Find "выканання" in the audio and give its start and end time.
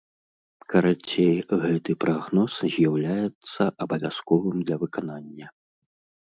4.87-5.47